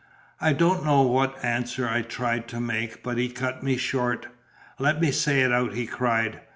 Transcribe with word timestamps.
I 0.39 0.53
don't 0.53 0.83
know 0.83 1.03
what 1.03 1.45
answer 1.45 1.87
I 1.87 2.01
tried 2.01 2.47
to 2.47 2.59
make, 2.59 3.03
but 3.03 3.19
he 3.19 3.29
cut 3.29 3.61
me 3.61 3.77
short. 3.77 4.29
"Let 4.79 4.99
me 4.99 5.11
say 5.11 5.41
it 5.41 5.51
out!" 5.51 5.75
he 5.75 5.85
cried. 5.85 6.41